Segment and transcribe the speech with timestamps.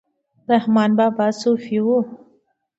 [0.49, 1.87] رحمان بابا صوفي و